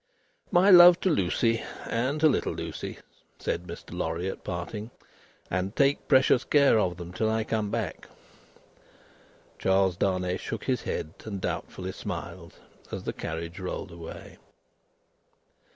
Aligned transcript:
"My 0.51 0.71
love 0.71 0.99
to 1.01 1.11
Lucie, 1.11 1.61
and 1.85 2.19
to 2.21 2.27
little 2.27 2.53
Lucie," 2.53 2.97
said 3.37 3.67
Mr. 3.67 3.95
Lorry 3.95 4.27
at 4.29 4.43
parting, 4.43 4.89
"and 5.47 5.75
take 5.75 6.07
precious 6.07 6.43
care 6.43 6.79
of 6.79 6.97
them 6.97 7.13
till 7.13 7.29
I 7.29 7.43
come 7.43 7.69
back." 7.69 8.09
Charles 9.59 9.95
Darnay 9.95 10.37
shook 10.37 10.63
his 10.63 10.81
head 10.81 11.13
and 11.25 11.39
doubtfully 11.39 11.91
smiled, 11.91 12.55
as 12.91 13.03
the 13.03 13.13
carriage 13.13 13.59
rolled 13.59 13.91
away. 13.91 14.39